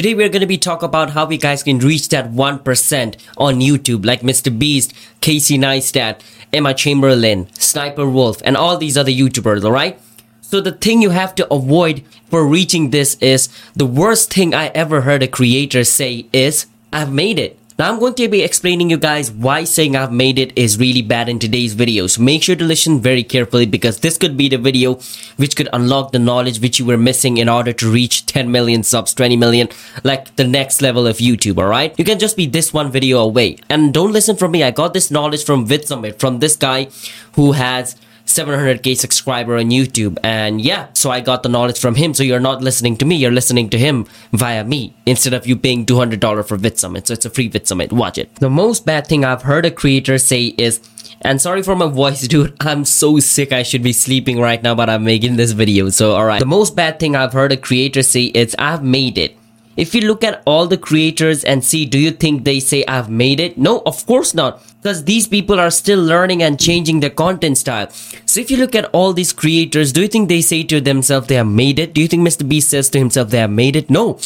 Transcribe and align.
Today 0.00 0.14
we're 0.14 0.30
going 0.30 0.40
to 0.40 0.46
be 0.46 0.56
talk 0.56 0.82
about 0.82 1.10
how 1.10 1.26
we 1.26 1.36
guys 1.36 1.62
can 1.62 1.78
reach 1.78 2.08
that 2.08 2.32
1% 2.32 3.16
on 3.36 3.60
YouTube 3.60 4.06
like 4.06 4.22
Mr. 4.22 4.48
Beast, 4.58 4.94
Casey 5.20 5.58
Neistat, 5.58 6.22
Emma 6.54 6.72
Chamberlain, 6.72 7.52
Sniper 7.52 8.08
Wolf 8.08 8.40
and 8.42 8.56
all 8.56 8.78
these 8.78 8.96
other 8.96 9.10
YouTubers, 9.10 9.62
alright? 9.62 10.00
So 10.40 10.62
the 10.62 10.72
thing 10.72 11.02
you 11.02 11.10
have 11.10 11.34
to 11.34 11.52
avoid 11.52 12.02
for 12.30 12.46
reaching 12.46 12.88
this 12.88 13.16
is 13.16 13.50
the 13.76 13.84
worst 13.84 14.32
thing 14.32 14.54
I 14.54 14.68
ever 14.68 15.02
heard 15.02 15.22
a 15.22 15.28
creator 15.28 15.84
say 15.84 16.24
is 16.32 16.64
I've 16.90 17.12
made 17.12 17.38
it. 17.38 17.59
Now 17.80 17.90
I'm 17.90 17.98
going 17.98 18.12
to 18.16 18.28
be 18.28 18.42
explaining 18.42 18.90
you 18.90 18.98
guys 18.98 19.30
why 19.30 19.64
saying 19.64 19.96
I've 19.96 20.12
made 20.12 20.38
it 20.38 20.52
is 20.54 20.78
really 20.78 21.00
bad 21.00 21.30
in 21.30 21.38
today's 21.38 21.72
video. 21.72 22.08
So 22.08 22.20
make 22.20 22.42
sure 22.42 22.54
to 22.54 22.62
listen 22.62 23.00
very 23.00 23.22
carefully 23.24 23.64
because 23.64 24.00
this 24.00 24.18
could 24.18 24.36
be 24.36 24.50
the 24.50 24.58
video 24.58 24.96
which 25.38 25.56
could 25.56 25.70
unlock 25.72 26.12
the 26.12 26.18
knowledge 26.18 26.60
which 26.60 26.78
you 26.78 26.84
were 26.84 26.98
missing 26.98 27.38
in 27.38 27.48
order 27.48 27.72
to 27.72 27.90
reach 27.90 28.26
10 28.26 28.52
million 28.52 28.82
subs, 28.82 29.14
20 29.14 29.34
million, 29.38 29.70
like 30.04 30.36
the 30.36 30.46
next 30.46 30.82
level 30.82 31.06
of 31.06 31.16
YouTube, 31.16 31.56
alright? 31.56 31.98
You 31.98 32.04
can 32.04 32.18
just 32.18 32.36
be 32.36 32.44
this 32.44 32.70
one 32.70 32.92
video 32.92 33.18
away. 33.20 33.56
And 33.70 33.94
don't 33.94 34.12
listen 34.12 34.36
from 34.36 34.50
me. 34.50 34.62
I 34.62 34.72
got 34.72 34.92
this 34.92 35.10
knowledge 35.10 35.46
from 35.46 35.66
VidSummit, 35.66 36.20
from 36.20 36.40
this 36.40 36.56
guy 36.56 36.90
who 37.36 37.52
has 37.52 37.96
700k 38.30 38.96
subscriber 38.96 39.56
on 39.56 39.70
YouTube. 39.70 40.18
And 40.22 40.60
yeah, 40.60 40.88
so 40.92 41.10
I 41.10 41.20
got 41.20 41.42
the 41.42 41.48
knowledge 41.48 41.78
from 41.80 41.94
him. 41.96 42.14
So 42.14 42.22
you're 42.22 42.40
not 42.40 42.62
listening 42.62 42.96
to 42.98 43.04
me, 43.04 43.16
you're 43.16 43.30
listening 43.30 43.68
to 43.70 43.78
him 43.78 44.06
via 44.32 44.64
me 44.64 44.94
instead 45.06 45.34
of 45.34 45.46
you 45.46 45.56
paying 45.56 45.84
$200 45.84 46.20
for 46.46 46.56
VidSummit. 46.56 47.06
So 47.06 47.14
it's 47.14 47.24
a 47.24 47.30
free 47.30 47.50
VidSummit. 47.50 47.92
Watch 47.92 48.18
it. 48.18 48.34
The 48.36 48.50
most 48.50 48.86
bad 48.86 49.06
thing 49.06 49.24
I've 49.24 49.42
heard 49.42 49.66
a 49.66 49.70
creator 49.70 50.18
say 50.18 50.54
is, 50.56 50.80
and 51.22 51.40
sorry 51.40 51.62
for 51.62 51.76
my 51.76 51.88
voice, 51.88 52.26
dude. 52.28 52.56
I'm 52.60 52.84
so 52.84 53.18
sick. 53.18 53.52
I 53.52 53.62
should 53.62 53.82
be 53.82 53.92
sleeping 53.92 54.40
right 54.40 54.62
now, 54.62 54.74
but 54.74 54.88
I'm 54.88 55.04
making 55.04 55.36
this 55.36 55.52
video. 55.52 55.88
So, 55.90 56.14
alright. 56.14 56.40
The 56.40 56.46
most 56.46 56.76
bad 56.76 56.98
thing 56.98 57.16
I've 57.16 57.32
heard 57.32 57.52
a 57.52 57.56
creator 57.56 58.02
say 58.02 58.24
is, 58.24 58.54
I've 58.58 58.84
made 58.84 59.18
it. 59.18 59.36
If 59.76 59.94
you 59.94 60.00
look 60.00 60.24
at 60.24 60.42
all 60.46 60.66
the 60.66 60.76
creators 60.76 61.44
and 61.44 61.64
see, 61.64 61.86
do 61.86 61.98
you 61.98 62.10
think 62.10 62.44
they 62.44 62.58
say 62.58 62.84
I've 62.88 63.08
made 63.08 63.38
it? 63.38 63.56
No, 63.56 63.82
of 63.86 64.04
course 64.04 64.34
not. 64.34 64.62
Because 64.82 65.04
these 65.04 65.28
people 65.28 65.60
are 65.60 65.70
still 65.70 66.02
learning 66.02 66.42
and 66.42 66.58
changing 66.58 67.00
their 67.00 67.10
content 67.10 67.56
style. 67.56 67.88
So 68.26 68.40
if 68.40 68.50
you 68.50 68.56
look 68.56 68.74
at 68.74 68.90
all 68.92 69.12
these 69.12 69.32
creators, 69.32 69.92
do 69.92 70.02
you 70.02 70.08
think 70.08 70.28
they 70.28 70.40
say 70.40 70.64
to 70.64 70.80
themselves 70.80 71.28
they 71.28 71.36
have 71.36 71.46
made 71.46 71.78
it? 71.78 71.94
Do 71.94 72.00
you 72.00 72.08
think 72.08 72.26
Mr. 72.26 72.48
Beast 72.48 72.70
says 72.70 72.90
to 72.90 72.98
himself 72.98 73.30
they 73.30 73.38
have 73.38 73.50
made 73.50 73.76
it? 73.76 73.90
No. 73.90 74.18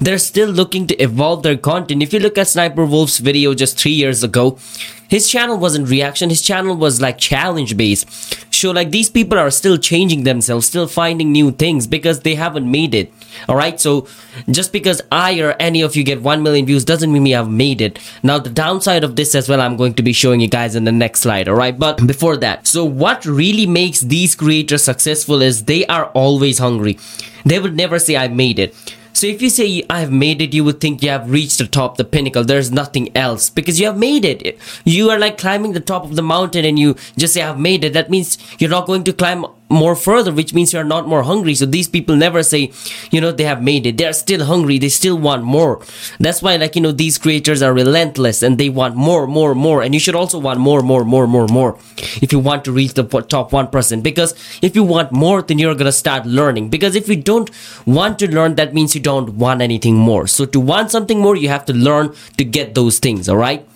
They're 0.00 0.18
still 0.18 0.50
looking 0.50 0.86
to 0.86 0.96
evolve 1.02 1.42
their 1.42 1.56
content. 1.56 2.02
If 2.02 2.12
you 2.12 2.20
look 2.20 2.38
at 2.38 2.48
Sniper 2.48 2.84
Wolf's 2.84 3.18
video 3.18 3.54
just 3.54 3.80
three 3.80 3.92
years 3.92 4.22
ago, 4.22 4.58
his 5.08 5.28
channel 5.28 5.58
wasn't 5.58 5.88
reaction, 5.88 6.30
his 6.30 6.40
channel 6.40 6.74
was 6.74 7.00
like 7.02 7.18
challenge 7.18 7.76
based. 7.76 8.06
So 8.62 8.70
like 8.70 8.92
these 8.92 9.10
people 9.10 9.40
are 9.40 9.50
still 9.50 9.76
changing 9.76 10.22
themselves, 10.22 10.68
still 10.68 10.86
finding 10.86 11.32
new 11.32 11.50
things 11.50 11.88
because 11.88 12.20
they 12.20 12.36
haven't 12.36 12.70
made 12.70 12.94
it. 12.94 13.12
Alright, 13.48 13.80
so 13.80 14.06
just 14.48 14.72
because 14.72 15.02
I 15.10 15.40
or 15.40 15.56
any 15.58 15.80
of 15.82 15.96
you 15.96 16.04
get 16.04 16.22
1 16.22 16.44
million 16.44 16.64
views 16.64 16.84
doesn't 16.84 17.12
mean 17.12 17.24
we 17.24 17.32
have 17.32 17.50
made 17.50 17.80
it. 17.80 17.98
Now 18.22 18.38
the 18.38 18.50
downside 18.50 19.02
of 19.02 19.16
this 19.16 19.34
as 19.34 19.48
well, 19.48 19.60
I'm 19.60 19.76
going 19.76 19.94
to 19.94 20.02
be 20.04 20.12
showing 20.12 20.40
you 20.40 20.46
guys 20.46 20.76
in 20.76 20.84
the 20.84 20.92
next 20.92 21.22
slide, 21.22 21.48
alright? 21.48 21.76
But 21.76 22.06
before 22.06 22.36
that, 22.36 22.68
so 22.68 22.84
what 22.84 23.26
really 23.26 23.66
makes 23.66 23.98
these 23.98 24.36
creators 24.36 24.84
successful 24.84 25.42
is 25.42 25.64
they 25.64 25.84
are 25.86 26.04
always 26.14 26.58
hungry. 26.58 27.00
They 27.44 27.58
would 27.58 27.74
never 27.74 27.98
say 27.98 28.16
I 28.16 28.28
made 28.28 28.60
it. 28.60 28.91
So 29.22 29.28
if 29.28 29.40
you 29.40 29.50
say 29.50 29.84
I 29.88 30.00
have 30.00 30.10
made 30.10 30.42
it, 30.42 30.52
you 30.52 30.64
would 30.64 30.80
think 30.80 31.00
you 31.00 31.10
have 31.10 31.30
reached 31.30 31.58
the 31.58 31.68
top, 31.68 31.96
the 31.96 32.02
pinnacle. 32.02 32.42
There's 32.42 32.72
nothing 32.72 33.16
else 33.16 33.50
because 33.50 33.78
you 33.78 33.86
have 33.86 33.96
made 33.96 34.24
it. 34.24 34.58
You 34.84 35.10
are 35.10 35.18
like 35.20 35.38
climbing 35.38 35.74
the 35.74 35.78
top 35.78 36.02
of 36.02 36.16
the 36.16 36.24
mountain 36.24 36.64
and 36.64 36.76
you 36.76 36.96
just 37.16 37.34
say 37.34 37.42
I've 37.42 37.56
made 37.56 37.84
it. 37.84 37.92
That 37.92 38.10
means 38.10 38.36
you're 38.58 38.68
not 38.68 38.88
going 38.88 39.04
to 39.04 39.12
climb 39.12 39.46
more 39.72 39.96
further, 39.96 40.32
which 40.32 40.54
means 40.54 40.72
you're 40.72 40.84
not 40.84 41.08
more 41.08 41.22
hungry. 41.22 41.54
So 41.54 41.66
these 41.66 41.88
people 41.88 42.14
never 42.14 42.42
say, 42.42 42.70
you 43.10 43.20
know, 43.20 43.32
they 43.32 43.44
have 43.44 43.62
made 43.62 43.86
it. 43.86 43.96
They're 43.96 44.12
still 44.12 44.44
hungry. 44.44 44.78
They 44.78 44.88
still 44.88 45.16
want 45.16 45.42
more. 45.42 45.80
That's 46.20 46.42
why, 46.42 46.56
like, 46.56 46.76
you 46.76 46.82
know, 46.82 46.92
these 46.92 47.18
creators 47.18 47.62
are 47.62 47.72
relentless 47.72 48.42
and 48.42 48.58
they 48.58 48.68
want 48.68 48.94
more, 48.94 49.26
more, 49.26 49.54
more. 49.54 49.82
And 49.82 49.94
you 49.94 50.00
should 50.00 50.14
also 50.14 50.38
want 50.38 50.60
more, 50.60 50.82
more, 50.82 51.04
more, 51.04 51.26
more, 51.26 51.48
more 51.48 51.78
if 52.20 52.32
you 52.32 52.38
want 52.38 52.64
to 52.66 52.72
reach 52.72 52.94
the 52.94 53.04
top 53.04 53.50
1%. 53.50 54.02
Because 54.02 54.34
if 54.60 54.76
you 54.76 54.84
want 54.84 55.12
more, 55.12 55.42
then 55.42 55.58
you're 55.58 55.74
going 55.74 55.86
to 55.86 55.92
start 55.92 56.26
learning. 56.26 56.68
Because 56.68 56.94
if 56.94 57.08
you 57.08 57.16
don't 57.16 57.50
want 57.86 58.18
to 58.20 58.30
learn, 58.30 58.56
that 58.56 58.74
means 58.74 58.94
you 58.94 59.00
don't 59.00 59.34
want 59.34 59.62
anything 59.62 59.96
more. 59.96 60.26
So 60.26 60.44
to 60.44 60.60
want 60.60 60.90
something 60.90 61.18
more, 61.18 61.36
you 61.36 61.48
have 61.48 61.64
to 61.66 61.72
learn 61.72 62.14
to 62.36 62.44
get 62.44 62.74
those 62.74 62.98
things. 62.98 63.28
All 63.28 63.36
right. 63.36 63.66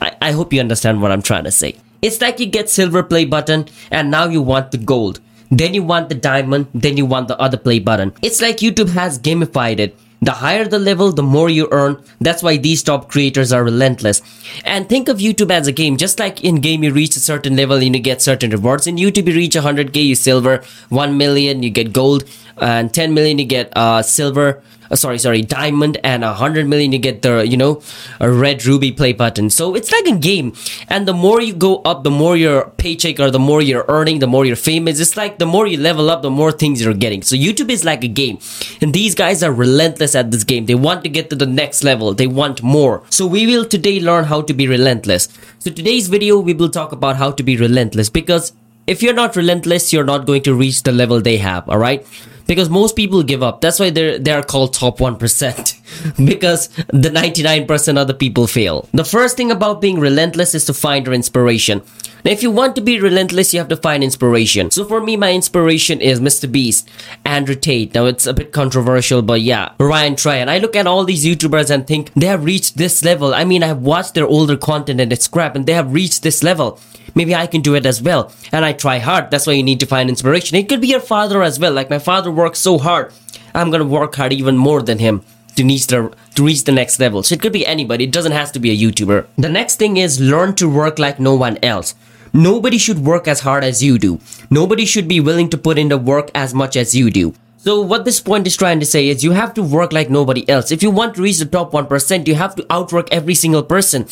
I, 0.00 0.16
I 0.20 0.32
hope 0.32 0.52
you 0.52 0.60
understand 0.60 1.02
what 1.02 1.12
I'm 1.12 1.22
trying 1.22 1.44
to 1.44 1.50
say. 1.50 1.76
It's 2.02 2.20
like 2.20 2.38
you 2.38 2.46
get 2.46 2.68
silver 2.68 3.02
play 3.02 3.24
button 3.24 3.66
and 3.90 4.10
now 4.10 4.28
you 4.28 4.42
want 4.42 4.72
the 4.72 4.78
gold 4.78 5.20
then 5.50 5.74
you 5.74 5.82
want 5.82 6.08
the 6.08 6.14
diamond, 6.14 6.68
then 6.74 6.96
you 6.96 7.06
want 7.06 7.28
the 7.28 7.38
other 7.38 7.56
play 7.56 7.78
button. 7.78 8.12
It's 8.22 8.40
like 8.40 8.58
YouTube 8.58 8.90
has 8.90 9.18
gamified 9.18 9.78
it. 9.78 9.96
The 10.22 10.30
higher 10.30 10.64
the 10.64 10.78
level, 10.78 11.12
the 11.12 11.22
more 11.22 11.50
you 11.50 11.68
earn. 11.70 12.02
That's 12.18 12.42
why 12.42 12.56
these 12.56 12.82
top 12.82 13.10
creators 13.10 13.52
are 13.52 13.62
relentless. 13.62 14.22
And 14.64 14.88
think 14.88 15.08
of 15.08 15.18
YouTube 15.18 15.50
as 15.50 15.66
a 15.66 15.72
game. 15.72 15.98
Just 15.98 16.18
like 16.18 16.42
in 16.42 16.62
game, 16.62 16.82
you 16.82 16.92
reach 16.92 17.14
a 17.16 17.20
certain 17.20 17.56
level 17.56 17.76
and 17.76 17.94
you 17.94 18.00
get 18.00 18.22
certain 18.22 18.50
rewards. 18.50 18.86
In 18.86 18.96
YouTube, 18.96 19.28
you 19.28 19.34
reach 19.34 19.54
100k, 19.54 20.02
you 20.02 20.14
silver. 20.14 20.62
1 20.88 21.18
million, 21.18 21.62
you 21.62 21.68
get 21.68 21.92
gold. 21.92 22.24
And 22.56 22.94
10 22.94 23.12
million, 23.12 23.38
you 23.38 23.44
get 23.44 23.76
uh, 23.76 24.00
silver 24.00 24.62
uh, 24.90 24.96
sorry, 24.96 25.18
sorry, 25.18 25.42
diamond 25.42 25.98
and 26.04 26.24
a 26.24 26.34
hundred 26.34 26.68
million, 26.68 26.92
you 26.92 26.98
get 26.98 27.22
the, 27.22 27.46
you 27.46 27.56
know, 27.56 27.82
a 28.20 28.30
red 28.30 28.64
ruby 28.66 28.92
play 28.92 29.12
button. 29.12 29.50
So 29.50 29.74
it's 29.74 29.90
like 29.92 30.06
a 30.06 30.16
game. 30.16 30.52
And 30.88 31.08
the 31.08 31.14
more 31.14 31.40
you 31.40 31.54
go 31.54 31.78
up, 31.82 32.04
the 32.04 32.10
more 32.10 32.36
your 32.36 32.70
paycheck 32.76 33.20
or 33.20 33.30
the 33.30 33.38
more 33.38 33.62
you're 33.62 33.84
earning, 33.88 34.18
the 34.18 34.26
more 34.26 34.44
you're 34.44 34.56
famous 34.56 35.00
It's 35.00 35.16
like 35.16 35.38
the 35.38 35.46
more 35.46 35.66
you 35.66 35.78
level 35.78 36.10
up, 36.10 36.22
the 36.22 36.30
more 36.30 36.52
things 36.52 36.82
you're 36.82 36.94
getting. 36.94 37.22
So 37.22 37.36
YouTube 37.36 37.70
is 37.70 37.84
like 37.84 38.04
a 38.04 38.08
game. 38.08 38.38
And 38.80 38.92
these 38.92 39.14
guys 39.14 39.42
are 39.42 39.52
relentless 39.52 40.14
at 40.14 40.30
this 40.30 40.44
game. 40.44 40.66
They 40.66 40.74
want 40.74 41.02
to 41.04 41.08
get 41.08 41.30
to 41.30 41.36
the 41.36 41.46
next 41.46 41.84
level. 41.84 42.14
They 42.14 42.26
want 42.26 42.62
more. 42.62 43.02
So 43.10 43.26
we 43.26 43.46
will 43.46 43.64
today 43.64 44.00
learn 44.00 44.24
how 44.24 44.42
to 44.42 44.54
be 44.54 44.66
relentless. 44.66 45.28
So 45.58 45.70
today's 45.70 46.08
video, 46.08 46.38
we 46.38 46.54
will 46.54 46.70
talk 46.70 46.92
about 46.92 47.16
how 47.16 47.30
to 47.32 47.42
be 47.42 47.56
relentless 47.56 48.10
because 48.10 48.52
if 48.86 49.02
you're 49.02 49.14
not 49.14 49.34
relentless, 49.34 49.92
you're 49.92 50.04
not 50.04 50.26
going 50.26 50.42
to 50.42 50.54
reach 50.54 50.82
the 50.82 50.92
level 50.92 51.20
they 51.20 51.38
have. 51.38 51.68
All 51.68 51.78
right 51.78 52.06
because 52.46 52.68
most 52.68 52.96
people 52.96 53.22
give 53.22 53.42
up. 53.42 53.60
That's 53.60 53.78
why 53.78 53.90
they're 53.90 54.18
they 54.18 54.32
are 54.32 54.42
called 54.42 54.74
top 54.74 54.98
1% 54.98 56.26
because 56.26 56.68
the 56.88 57.10
99% 57.10 58.00
of 58.00 58.06
the 58.06 58.14
people 58.14 58.46
fail. 58.46 58.88
The 58.92 59.04
first 59.04 59.36
thing 59.36 59.50
about 59.50 59.80
being 59.80 59.98
relentless 59.98 60.54
is 60.54 60.64
to 60.66 60.74
find 60.74 61.06
your 61.06 61.14
inspiration. 61.14 61.82
Now, 62.24 62.30
if 62.30 62.42
you 62.42 62.50
want 62.50 62.74
to 62.76 62.80
be 62.80 62.98
relentless, 62.98 63.52
you 63.52 63.60
have 63.60 63.68
to 63.68 63.76
find 63.76 64.02
inspiration. 64.02 64.70
So 64.70 64.84
for 64.84 65.00
me, 65.00 65.16
my 65.16 65.32
inspiration 65.32 66.00
is 66.00 66.20
Mr. 66.20 66.50
Beast, 66.50 66.88
Andrew 67.24 67.54
Tate. 67.54 67.94
Now 67.94 68.06
it's 68.06 68.26
a 68.26 68.32
bit 68.32 68.52
controversial, 68.52 69.20
but 69.20 69.42
yeah, 69.42 69.72
Ryan 69.78 70.14
Trahan. 70.14 70.48
I 70.48 70.58
look 70.58 70.74
at 70.74 70.86
all 70.86 71.04
these 71.04 71.24
YouTubers 71.24 71.70
and 71.70 71.86
think 71.86 72.12
they 72.14 72.26
have 72.26 72.44
reached 72.44 72.78
this 72.78 73.04
level. 73.04 73.34
I 73.34 73.44
mean, 73.44 73.62
I've 73.62 73.82
watched 73.82 74.14
their 74.14 74.26
older 74.26 74.56
content 74.56 75.00
and 75.00 75.12
it's 75.12 75.28
crap 75.28 75.54
and 75.54 75.66
they 75.66 75.74
have 75.74 75.92
reached 75.92 76.22
this 76.22 76.42
level 76.42 76.80
maybe 77.14 77.34
I 77.34 77.46
can 77.46 77.60
do 77.60 77.74
it 77.74 77.86
as 77.86 78.02
well. 78.02 78.32
And 78.52 78.64
I 78.64 78.72
try 78.72 78.98
hard. 78.98 79.30
That's 79.30 79.46
why 79.46 79.52
you 79.52 79.62
need 79.62 79.80
to 79.80 79.86
find 79.86 80.08
inspiration. 80.08 80.56
It 80.56 80.68
could 80.68 80.80
be 80.80 80.88
your 80.88 81.00
father 81.00 81.42
as 81.42 81.58
well. 81.58 81.72
Like 81.72 81.90
my 81.90 81.98
father 81.98 82.30
works 82.30 82.58
so 82.58 82.78
hard. 82.78 83.12
I'm 83.54 83.70
gonna 83.70 83.84
work 83.84 84.16
hard 84.16 84.32
even 84.32 84.56
more 84.56 84.82
than 84.82 84.98
him 84.98 85.22
to 85.56 85.64
reach 85.64 85.86
the 85.86 86.12
to 86.34 86.44
reach 86.44 86.64
the 86.64 86.72
next 86.72 86.98
level. 86.98 87.22
So 87.22 87.34
it 87.34 87.40
could 87.40 87.52
be 87.52 87.66
anybody. 87.66 88.04
It 88.04 88.12
doesn't 88.12 88.32
have 88.32 88.52
to 88.52 88.58
be 88.58 88.70
a 88.70 88.76
YouTuber. 88.76 89.26
The 89.38 89.48
next 89.48 89.76
thing 89.76 89.96
is 89.96 90.20
learn 90.20 90.54
to 90.56 90.68
work 90.68 90.98
like 90.98 91.20
no 91.20 91.34
one 91.34 91.58
else. 91.62 91.94
Nobody 92.34 92.78
should 92.78 92.98
work 92.98 93.28
as 93.28 93.38
hard 93.40 93.62
as 93.62 93.80
you 93.80 93.96
do. 93.96 94.18
Nobody 94.50 94.84
should 94.86 95.06
be 95.06 95.20
willing 95.20 95.48
to 95.50 95.56
put 95.56 95.78
in 95.78 95.88
the 95.88 95.96
work 95.96 96.32
as 96.34 96.52
much 96.52 96.76
as 96.76 96.92
you 96.92 97.08
do. 97.08 97.32
So 97.58 97.80
what 97.80 98.04
this 98.04 98.18
point 98.20 98.48
is 98.48 98.56
trying 98.56 98.80
to 98.80 98.86
say 98.86 99.08
is 99.08 99.22
you 99.22 99.30
have 99.30 99.54
to 99.54 99.62
work 99.62 99.92
like 99.92 100.10
nobody 100.10 100.42
else. 100.48 100.72
If 100.72 100.82
you 100.82 100.90
want 100.90 101.14
to 101.14 101.22
reach 101.22 101.38
the 101.38 101.46
top 101.46 101.70
1%, 101.70 102.26
you 102.26 102.34
have 102.34 102.56
to 102.56 102.66
outwork 102.68 103.06
every 103.12 103.36
single 103.36 103.62
person 103.62 104.08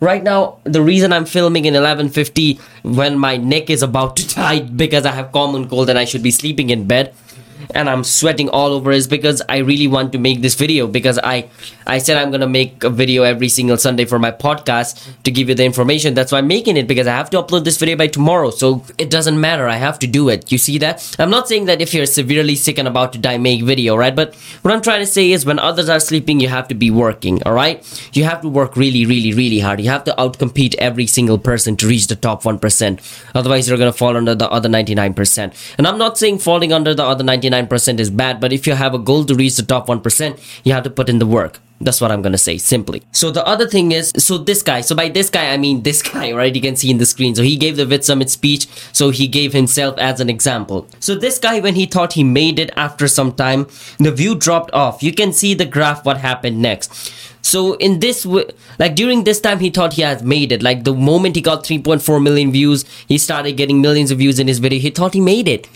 right 0.00 0.22
now 0.22 0.56
the 0.64 0.80
reason 0.80 1.12
i'm 1.12 1.26
filming 1.26 1.66
in 1.66 1.74
11.50 1.74 2.58
when 2.82 3.18
my 3.18 3.36
neck 3.36 3.68
is 3.68 3.82
about 3.82 4.16
to 4.16 4.26
die 4.34 4.60
because 4.60 5.04
i 5.04 5.10
have 5.10 5.30
common 5.30 5.68
cold 5.68 5.90
and 5.90 5.98
i 5.98 6.06
should 6.06 6.22
be 6.22 6.30
sleeping 6.30 6.70
in 6.70 6.86
bed 6.86 7.14
and 7.74 7.88
I'm 7.88 8.04
sweating 8.04 8.48
all 8.48 8.72
over 8.72 8.90
is 8.90 9.06
because 9.06 9.42
I 9.48 9.58
really 9.58 9.86
want 9.86 10.12
to 10.12 10.18
make 10.18 10.42
this 10.42 10.54
video 10.54 10.86
because 10.86 11.18
I 11.18 11.48
I 11.86 11.98
said 11.98 12.16
I'm 12.16 12.30
gonna 12.30 12.48
make 12.48 12.84
a 12.84 12.90
video 12.90 13.22
every 13.22 13.48
single 13.48 13.76
Sunday 13.76 14.04
for 14.04 14.18
my 14.18 14.30
podcast 14.30 15.22
to 15.24 15.30
give 15.30 15.48
you 15.48 15.54
the 15.54 15.64
information. 15.64 16.14
That's 16.14 16.32
why 16.32 16.38
I'm 16.38 16.46
making 16.46 16.76
it 16.76 16.86
because 16.86 17.06
I 17.06 17.16
have 17.16 17.30
to 17.30 17.42
upload 17.42 17.64
this 17.64 17.78
video 17.78 17.96
by 17.96 18.06
tomorrow. 18.06 18.50
So 18.50 18.84
it 18.98 19.10
doesn't 19.10 19.40
matter. 19.40 19.68
I 19.68 19.76
have 19.76 19.98
to 20.00 20.06
do 20.06 20.28
it. 20.28 20.52
You 20.52 20.58
see 20.58 20.78
that? 20.78 21.16
I'm 21.18 21.30
not 21.30 21.48
saying 21.48 21.66
that 21.66 21.80
if 21.80 21.92
you're 21.92 22.06
severely 22.06 22.54
sick 22.54 22.78
and 22.78 22.88
about 22.88 23.12
to 23.14 23.18
die, 23.18 23.38
make 23.38 23.62
video, 23.62 23.96
right? 23.96 24.14
But 24.14 24.34
what 24.62 24.72
I'm 24.72 24.82
trying 24.82 25.00
to 25.00 25.06
say 25.06 25.32
is 25.32 25.44
when 25.44 25.58
others 25.58 25.88
are 25.88 26.00
sleeping, 26.00 26.40
you 26.40 26.48
have 26.48 26.68
to 26.68 26.74
be 26.74 26.90
working, 26.90 27.42
all 27.44 27.52
right? 27.52 27.82
You 28.12 28.24
have 28.24 28.40
to 28.42 28.48
work 28.48 28.76
really, 28.76 29.04
really, 29.06 29.32
really 29.32 29.60
hard. 29.60 29.80
You 29.80 29.90
have 29.90 30.04
to 30.04 30.14
outcompete 30.16 30.74
every 30.76 31.06
single 31.06 31.38
person 31.38 31.76
to 31.76 31.88
reach 31.88 32.06
the 32.06 32.16
top 32.16 32.42
1%. 32.44 33.00
Otherwise, 33.34 33.68
you're 33.68 33.78
gonna 33.78 33.92
fall 33.92 34.16
under 34.16 34.34
the 34.34 34.50
other 34.50 34.68
99%. 34.68 35.52
And 35.78 35.86
I'm 35.86 35.98
not 35.98 36.18
saying 36.18 36.38
falling 36.38 36.72
under 36.72 36.94
the 36.94 37.04
other 37.04 37.24
99 37.24 37.49
99% 37.50 38.00
is 38.00 38.10
bad 38.10 38.40
but 38.40 38.52
if 38.52 38.66
you 38.66 38.74
have 38.74 38.94
a 38.94 38.98
goal 38.98 39.24
to 39.24 39.34
reach 39.34 39.56
the 39.56 39.62
top 39.62 39.86
1% 39.86 40.60
you 40.64 40.72
have 40.72 40.84
to 40.84 40.90
put 40.90 41.08
in 41.08 41.18
the 41.18 41.26
work 41.26 41.60
that's 41.80 42.00
what 42.00 42.12
I'm 42.12 42.20
gonna 42.20 42.38
say 42.38 42.58
simply. 42.58 43.02
So 43.12 43.30
the 43.30 43.46
other 43.46 43.66
thing 43.66 43.92
is, 43.92 44.12
so 44.18 44.36
this 44.36 44.62
guy, 44.62 44.82
so 44.82 44.94
by 44.94 45.08
this 45.08 45.30
guy, 45.30 45.52
I 45.52 45.56
mean 45.56 45.82
this 45.82 46.02
guy, 46.12 46.32
right? 46.32 46.54
You 46.54 46.60
can 46.60 46.76
see 46.76 46.90
in 46.90 46.98
the 46.98 47.06
screen. 47.06 47.34
So 47.34 47.42
he 47.42 47.56
gave 47.56 47.76
the 47.76 47.86
VidSummit 47.86 48.28
speech. 48.28 48.66
So 48.92 49.10
he 49.10 49.26
gave 49.26 49.52
himself 49.52 49.96
as 49.98 50.20
an 50.20 50.28
example. 50.28 50.86
So 51.00 51.14
this 51.14 51.38
guy, 51.38 51.60
when 51.60 51.74
he 51.74 51.86
thought 51.86 52.12
he 52.12 52.24
made 52.24 52.58
it 52.58 52.70
after 52.76 53.08
some 53.08 53.32
time, 53.32 53.66
the 53.98 54.12
view 54.12 54.34
dropped 54.34 54.72
off. 54.72 55.02
You 55.02 55.12
can 55.12 55.32
see 55.32 55.54
the 55.54 55.64
graph, 55.64 56.04
what 56.04 56.18
happened 56.18 56.60
next. 56.60 57.12
So 57.42 57.74
in 57.74 58.00
this, 58.00 58.26
like 58.78 58.94
during 58.94 59.24
this 59.24 59.40
time, 59.40 59.60
he 59.60 59.70
thought 59.70 59.94
he 59.94 60.02
has 60.02 60.22
made 60.22 60.52
it. 60.52 60.62
Like 60.62 60.84
the 60.84 60.92
moment 60.94 61.36
he 61.36 61.42
got 61.42 61.64
3.4 61.64 62.22
million 62.22 62.52
views, 62.52 62.84
he 63.08 63.16
started 63.16 63.52
getting 63.52 63.80
millions 63.80 64.10
of 64.10 64.18
views 64.18 64.38
in 64.38 64.46
his 64.46 64.58
video. 64.58 64.78
He 64.78 64.90
thought 64.90 65.14
he 65.14 65.20
made 65.20 65.48
it 65.48 65.66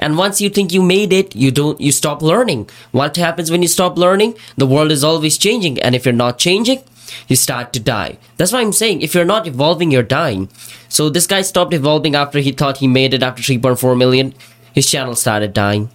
and 0.00 0.18
once 0.18 0.40
you 0.40 0.50
think 0.50 0.72
you 0.72 0.82
made 0.82 1.12
it 1.12 1.36
you 1.36 1.50
don't 1.50 1.80
you 1.80 1.92
stop 1.92 2.22
learning 2.22 2.68
what 2.90 3.16
happens 3.16 3.50
when 3.50 3.62
you 3.62 3.68
stop 3.68 3.96
learning 3.96 4.34
the 4.56 4.66
world 4.66 4.90
is 4.90 5.04
always 5.04 5.38
changing 5.38 5.80
and 5.80 5.94
if 5.94 6.04
you're 6.04 6.20
not 6.24 6.38
changing 6.38 6.82
you 7.28 7.36
start 7.36 7.72
to 7.72 7.78
die 7.78 8.18
that's 8.36 8.52
why 8.52 8.60
i'm 8.60 8.72
saying 8.72 9.00
if 9.02 9.14
you're 9.14 9.32
not 9.32 9.46
evolving 9.46 9.92
you're 9.92 10.10
dying 10.16 10.48
so 10.88 11.08
this 11.08 11.26
guy 11.26 11.42
stopped 11.42 11.72
evolving 11.74 12.14
after 12.16 12.40
he 12.40 12.50
thought 12.50 12.78
he 12.78 12.88
made 12.88 13.14
it 13.14 13.22
after 13.22 13.42
3.4 13.42 13.96
million 13.96 14.34
his 14.72 14.90
channel 14.90 15.14
started 15.14 15.52
dying 15.52 15.88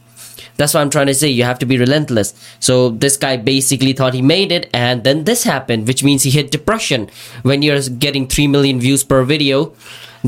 that's 0.57 0.73
what 0.73 0.81
I'm 0.81 0.89
trying 0.89 1.07
to 1.07 1.13
say. 1.13 1.27
You 1.27 1.43
have 1.43 1.59
to 1.59 1.65
be 1.65 1.77
relentless. 1.77 2.33
So 2.59 2.89
this 2.89 3.17
guy 3.17 3.37
basically 3.37 3.93
thought 3.93 4.13
he 4.13 4.21
made 4.21 4.51
it 4.51 4.69
and 4.73 5.03
then 5.03 5.25
this 5.25 5.43
happened, 5.43 5.87
which 5.87 6.03
means 6.03 6.23
he 6.23 6.31
hit 6.31 6.51
depression. 6.51 7.09
When 7.43 7.61
you're 7.61 7.81
getting 7.81 8.27
3 8.27 8.47
million 8.47 8.79
views 8.79 9.03
per 9.03 9.23
video, 9.23 9.73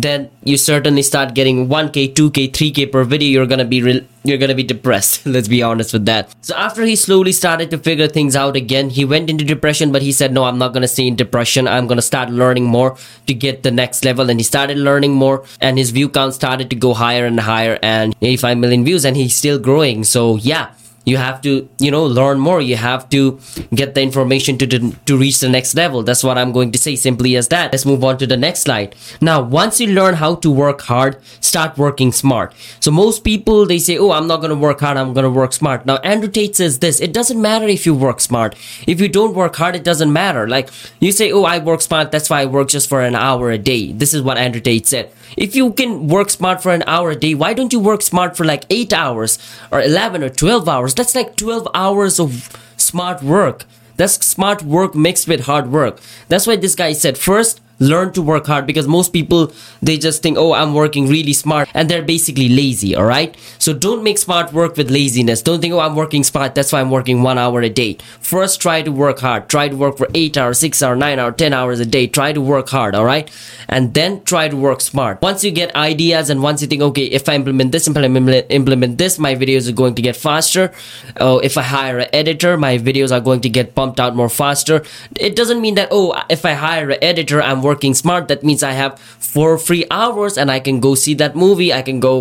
then 0.01 0.29
you 0.43 0.57
certainly 0.57 1.01
start 1.01 1.33
getting 1.33 1.67
1k 1.67 2.13
2k 2.13 2.51
3k 2.51 2.91
per 2.91 3.03
video 3.03 3.29
you're 3.29 3.45
gonna 3.45 3.65
be 3.65 3.81
re- 3.81 4.07
you're 4.23 4.37
gonna 4.37 4.55
be 4.55 4.63
depressed. 4.63 5.25
Let's 5.35 5.47
be 5.47 5.63
honest 5.63 5.93
with 5.93 6.05
that. 6.05 6.33
So 6.41 6.55
after 6.55 6.83
he 6.83 6.95
slowly 6.95 7.31
started 7.31 7.71
to 7.71 7.77
figure 7.77 8.07
things 8.07 8.35
out 8.35 8.55
again 8.55 8.89
he 8.89 9.05
went 9.05 9.29
into 9.29 9.45
depression 9.45 9.91
but 9.91 10.01
he 10.01 10.11
said 10.11 10.33
no 10.33 10.43
i'm 10.43 10.57
not 10.57 10.73
gonna 10.73 10.87
stay 10.87 11.07
in 11.07 11.15
depression. 11.15 11.67
I'm 11.67 11.87
gonna 11.87 12.01
start 12.01 12.29
learning 12.29 12.65
more 12.65 12.97
to 13.27 13.33
get 13.33 13.63
the 13.63 13.71
next 13.71 14.03
level. 14.03 14.29
And 14.29 14.39
he 14.39 14.43
started 14.43 14.77
learning 14.77 15.13
more 15.13 15.45
and 15.61 15.77
his 15.77 15.91
view 15.91 16.09
count 16.09 16.33
started 16.33 16.69
to 16.69 16.75
go 16.75 16.93
higher 16.93 17.25
and 17.25 17.39
higher 17.39 17.79
and 17.81 18.15
85 18.21 18.57
million 18.57 18.83
views 18.83 19.05
and 19.05 19.15
he's 19.15 19.35
still 19.35 19.59
growing. 19.59 20.03
So 20.03 20.35
yeah 20.37 20.71
you 21.07 21.15
have 21.15 21.39
to 21.41 21.51
you 21.79 21.89
know 21.89 22.05
learn 22.05 22.37
more. 22.37 22.59
You 22.61 22.75
have 22.75 23.07
to 23.15 23.39
get 23.73 23.95
the 23.95 24.01
information 24.01 24.57
to 24.57 24.67
to 25.09 25.17
reach 25.17 25.39
the 25.39 25.49
next 25.49 25.73
level. 25.75 26.03
That's 26.03 26.23
what 26.23 26.37
i'm 26.37 26.51
going 26.57 26.71
to 26.73 26.79
say 26.85 26.95
simply 26.95 27.35
as 27.41 27.47
that. 27.53 27.71
Let's 27.71 27.85
move 27.91 28.03
on 28.03 28.17
to 28.23 28.27
the 28.27 28.35
next 28.35 28.61
slide 28.67 28.95
now 29.21 29.41
once 29.41 29.79
you 29.79 29.87
learn 29.99 30.15
how 30.23 30.35
to 30.47 30.51
work 30.51 30.81
hard 30.81 31.17
start 31.39 31.77
working 31.77 32.11
smart. 32.11 32.53
So 32.81 32.91
most 32.91 33.23
people 33.23 33.65
they 33.65 33.79
say 33.79 33.97
oh 33.97 34.11
i'm 34.11 34.27
not 34.27 34.41
going 34.45 34.55
to 34.55 34.61
work 34.67 34.81
hard 34.81 34.97
i'm 34.97 35.13
going 35.13 35.29
to 35.31 35.35
work 35.41 35.53
smart. 35.53 35.85
Now 35.85 35.97
andrew 36.13 36.29
tate 36.39 36.57
says 36.57 36.79
this 36.79 36.99
it 36.99 37.13
doesn't 37.13 37.41
matter 37.41 37.67
if 37.77 37.85
you 37.85 37.95
work 37.95 38.19
smart. 38.19 38.55
If 38.85 38.99
you 38.99 39.07
don't 39.07 39.33
work 39.33 39.55
hard 39.55 39.75
it 39.75 39.85
doesn't 39.85 40.11
matter. 40.11 40.47
Like 40.55 40.69
you 40.99 41.13
say 41.13 41.31
oh 41.31 41.45
i 41.45 41.57
work 41.59 41.81
smart 41.89 42.11
that's 42.11 42.29
why 42.29 42.41
i 42.41 42.45
work 42.57 42.67
just 42.67 42.89
for 42.89 43.01
an 43.01 43.15
hour 43.15 43.49
a 43.51 43.57
day. 43.57 43.93
This 43.93 44.13
is 44.13 44.21
what 44.21 44.37
andrew 44.37 44.61
tate 44.69 44.87
said. 44.95 45.13
If 45.35 45.55
you 45.55 45.71
can 45.73 46.07
work 46.07 46.29
smart 46.29 46.63
for 46.63 46.73
an 46.73 46.83
hour 46.87 47.11
a 47.11 47.15
day, 47.15 47.33
why 47.33 47.53
don't 47.53 47.73
you 47.73 47.79
work 47.79 48.01
smart 48.01 48.37
for 48.37 48.45
like 48.45 48.65
8 48.69 48.93
hours 48.93 49.37
or 49.71 49.81
11 49.81 50.23
or 50.23 50.29
12 50.29 50.69
hours? 50.69 50.93
That's 50.97 51.13
like 51.13 51.35
12 51.35 51.67
hours 51.75 52.19
of 52.19 52.49
smart 52.75 53.21
work. 53.21 53.65
That's 53.97 54.25
smart 54.25 54.63
work 54.63 54.95
mixed 54.95 55.27
with 55.27 55.45
hard 55.45 55.71
work. 55.71 55.99
That's 56.27 56.47
why 56.47 56.55
this 56.55 56.73
guy 56.73 56.93
said 56.93 57.19
first 57.19 57.61
learn 57.79 58.11
to 58.13 58.21
work 58.21 58.47
hard 58.47 58.65
because 58.65 58.87
most 58.87 59.13
people 59.13 59.51
they 59.81 59.97
just 59.97 60.23
think 60.23 60.37
oh 60.37 60.53
i'm 60.53 60.73
working 60.73 61.07
really 61.07 61.33
smart 61.33 61.69
and 61.73 61.89
they're 61.89 62.01
basically 62.01 62.49
lazy 62.49 62.95
all 62.95 63.05
right? 63.05 63.37
So 63.59 63.73
don't 63.73 64.03
make 64.03 64.17
smart 64.17 64.53
work 64.53 64.77
with 64.77 64.89
laziness. 64.89 65.41
Don't 65.41 65.61
think 65.61 65.73
oh 65.73 65.79
i'm 65.79 65.95
working 65.95 66.23
smart 66.23 66.55
that's 66.55 66.71
why 66.71 66.81
i'm 66.81 66.89
working 66.89 67.21
one 67.21 67.37
hour 67.37 67.61
a 67.61 67.69
day. 67.69 67.97
First 68.19 68.61
try 68.61 68.81
to 68.81 68.91
work 68.91 69.19
hard. 69.19 69.49
Try 69.49 69.69
to 69.69 69.75
work 69.75 69.97
for 69.97 70.07
eight 70.15 70.37
hours 70.37 70.59
six 70.59 70.81
hours 70.81 70.97
nine 70.97 71.19
hours 71.19 71.35
ten 71.37 71.53
hours 71.53 71.79
a 71.79 71.85
day. 71.85 72.07
Try 72.07 72.33
to 72.33 72.41
work 72.41 72.69
hard 72.69 72.95
all 72.95 73.05
right? 73.05 73.29
And 73.69 73.93
then 73.93 74.23
try 74.23 74.47
to 74.47 74.55
work 74.55 74.81
smart. 74.81 75.21
Once 75.21 75.43
you 75.43 75.51
get 75.51 75.75
ideas 75.75 76.29
and 76.29 76.41
once 76.41 76.61
you 76.61 76.67
think 76.67 76.81
okay 76.81 77.05
if 77.05 77.29
i 77.29 77.35
implement 77.35 77.71
this 77.71 77.87
implement, 77.87 78.45
implement 78.49 78.97
this 78.97 79.19
my 79.19 79.35
videos 79.35 79.69
are 79.69 79.73
going 79.73 79.95
to 79.95 80.01
get 80.01 80.15
faster. 80.15 80.71
Oh 81.19 81.39
if 81.39 81.57
i 81.57 81.61
hire 81.61 81.99
an 81.99 82.09
editor 82.13 82.57
my 82.57 82.77
videos 82.77 83.11
are 83.11 83.21
going 83.21 83.41
to 83.41 83.49
get 83.49 83.75
pumped 83.75 83.99
out 83.99 84.15
more 84.15 84.29
faster. 84.29 84.83
It 85.19 85.35
doesn't 85.35 85.61
mean 85.61 85.75
that 85.75 85.89
oh 85.91 86.19
if 86.29 86.45
i 86.45 86.53
hire 86.53 86.89
an 86.91 87.03
editor 87.03 87.41
i'm 87.41 87.61
working 87.67 87.93
smart 88.01 88.27
that 88.31 88.43
means 88.49 88.63
i 88.63 88.73
have 88.81 88.99
four 89.31 89.57
free 89.67 89.85
hours 89.91 90.37
and 90.37 90.51
i 90.57 90.59
can 90.67 90.79
go 90.87 90.93
see 91.05 91.15
that 91.23 91.35
movie 91.45 91.71
i 91.79 91.81
can 91.89 91.99
go 92.09 92.13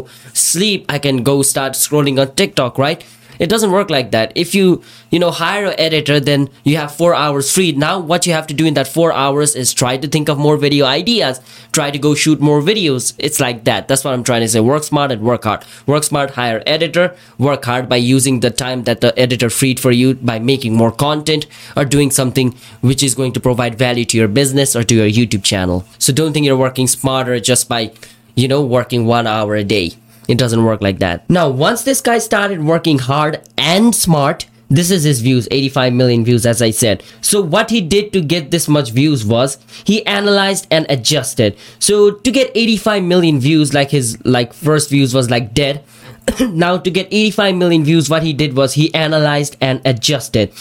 sleep 0.47 0.85
i 0.97 0.99
can 1.09 1.23
go 1.31 1.37
start 1.53 1.79
scrolling 1.85 2.21
on 2.25 2.35
tiktok 2.43 2.79
right 2.87 3.07
it 3.39 3.49
doesn't 3.49 3.71
work 3.71 3.91
like 3.91 4.11
that. 4.11 4.33
If 4.35 4.55
you, 4.55 4.83
you 5.11 5.19
know, 5.19 5.31
hire 5.31 5.67
an 5.67 5.75
editor, 5.79 6.21
then 6.21 6.49
you 6.65 6.77
have 6.77 6.95
four 6.95 7.15
hours 7.15 7.53
free. 7.53 7.73
Now, 7.73 7.99
what 7.99 8.27
you 8.27 8.33
have 8.33 8.47
to 8.49 8.55
do 8.55 8.67
in 8.67 8.75
that 8.75 8.89
four 8.89 9.13
hours 9.13 9.55
is 9.55 9.73
try 9.73 9.97
to 9.97 10.09
think 10.09 10.29
of 10.29 10.39
more 10.39 10.57
video 10.57 10.87
ideas. 10.87 11.41
Try 11.73 11.91
to 11.91 11.99
go 11.99 12.15
shoot 12.15 12.41
more 12.41 12.61
videos. 12.61 13.15
It's 13.19 13.41
like 13.41 13.65
that. 13.65 13.89
That's 13.89 14.05
what 14.05 14.15
I'm 14.15 14.25
trying 14.25 14.43
to 14.43 14.49
say. 14.49 14.61
Work 14.61 14.85
smart 14.85 15.13
and 15.13 15.23
work 15.23 15.45
hard. 15.45 15.65
Work 15.87 16.05
smart, 16.05 16.31
hire 16.31 16.63
editor. 16.67 17.15
Work 17.39 17.65
hard 17.65 17.89
by 17.89 17.97
using 17.97 18.41
the 18.41 18.51
time 18.51 18.85
that 18.85 19.01
the 19.01 19.19
editor 19.19 19.51
freed 19.51 19.79
for 19.81 19.93
you 19.93 20.15
by 20.15 20.39
making 20.39 20.75
more 20.75 20.93
content 20.93 21.47
or 21.77 21.85
doing 21.85 22.11
something 22.11 22.55
which 22.81 23.03
is 23.03 23.15
going 23.15 23.33
to 23.33 23.41
provide 23.41 23.77
value 23.77 24.05
to 24.05 24.17
your 24.17 24.29
business 24.29 24.75
or 24.75 24.83
to 24.85 24.95
your 24.95 25.09
YouTube 25.09 25.45
channel. 25.45 25.85
So 25.99 26.13
don't 26.13 26.33
think 26.33 26.47
you're 26.47 26.57
working 26.57 26.87
smarter 26.87 27.39
just 27.41 27.69
by, 27.69 27.93
you 28.35 28.49
know, 28.49 28.65
working 28.65 29.07
one 29.07 29.27
hour 29.27 29.55
a 29.57 29.65
day. 29.65 29.93
It 30.29 30.39
doesn't 30.39 30.65
work 30.65 30.83
like 30.83 30.99
that. 30.99 31.29
Now, 31.31 31.49
once 31.49 31.83
this 31.85 32.01
guy 32.01 32.19
started 32.19 32.65
working 32.65 32.99
hard 32.99 33.41
and 33.57 33.95
smart, 33.95 34.47
this 34.69 34.91
is 34.91 35.05
his 35.05 35.21
views 35.21 35.47
85 35.51 35.93
million 35.93 36.25
views 36.25 36.45
as 36.45 36.61
i 36.61 36.71
said. 36.71 37.03
So 37.21 37.41
what 37.41 37.71
he 37.71 37.81
did 37.81 38.13
to 38.13 38.21
get 38.21 38.51
this 38.51 38.67
much 38.69 38.91
views 38.91 39.25
was 39.25 39.59
he 39.85 40.05
analyzed 40.07 40.67
and 40.71 40.87
adjusted. 40.89 41.57
So 41.79 42.11
to 42.11 42.31
get 42.33 42.51
85 42.55 43.05
million 43.05 43.39
views 43.39 43.73
like 43.73 43.91
his 43.91 44.19
like 44.25 44.53
first 44.53 44.91
views 44.91 45.15
was 45.15 45.31
like 45.31 45.55
dead. 45.55 45.85
Now 46.41 46.79
to 46.79 46.91
get 46.91 47.07
85 47.13 47.55
million 47.55 47.85
views 47.85 48.11
what 48.11 48.25
he 48.25 48.33
did 48.33 48.57
was 48.57 48.75
he 48.75 48.93
analyzed 48.93 49.57
and 49.61 49.81
adjusted. 49.85 50.53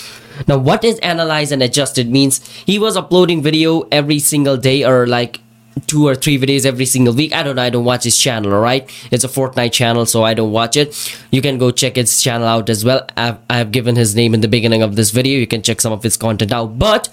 Now 0.48 0.60
what 0.60 0.84
is 0.84 1.00
analyzed 1.00 1.52
and 1.52 1.64
adjusted 1.64 2.12
means 2.12 2.46
he 2.66 2.78
was 2.78 2.96
uploading 2.96 3.42
video 3.42 3.82
every 3.92 4.20
single 4.20 4.58
day 4.58 4.84
or 4.84 5.08
like 5.08 5.40
two 5.88 6.08
or 6.08 6.16
three 6.16 6.38
videos 6.38 6.66
every 6.66 6.86
single 6.86 7.14
week. 7.14 7.34
I 7.34 7.44
don't 7.44 7.56
know. 7.56 7.62
I 7.62 7.70
don't 7.70 7.86
watch 7.86 8.04
his 8.04 8.18
channel. 8.18 8.54
All 8.54 8.62
right, 8.62 8.90
it's 9.12 9.24
a 9.24 9.28
Fortnite 9.28 9.72
channel, 9.72 10.06
so 10.06 10.24
I 10.24 10.34
don't 10.34 10.52
watch 10.52 10.78
it. 10.78 11.18
You 11.32 11.42
can 11.42 11.58
go 11.58 11.72
check 11.72 11.96
his 11.96 12.22
channel 12.22 12.48
out 12.48 12.70
as 12.70 12.86
well. 12.86 13.06
I've, 13.18 13.38
I've 13.50 13.72
given 13.72 13.96
his 13.96 14.16
name 14.16 14.34
in 14.34 14.42
the 14.42 14.48
beginning 14.48 14.82
of 14.82 14.96
this 14.96 15.12
video. 15.12 15.40
You 15.40 15.48
can 15.48 15.62
check 15.62 15.82
some 15.82 15.94
of 15.94 16.04
his 16.04 16.18
content 16.18 16.52
out. 16.52 16.80
But 16.80 17.08